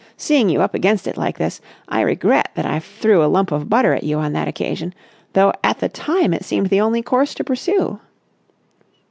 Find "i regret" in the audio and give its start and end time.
1.87-2.49